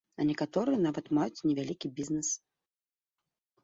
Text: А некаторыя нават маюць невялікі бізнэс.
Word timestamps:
А 0.21 0.23
некаторыя 0.29 0.79
нават 0.85 1.13
маюць 1.19 1.43
невялікі 1.47 1.87
бізнэс. 2.01 2.29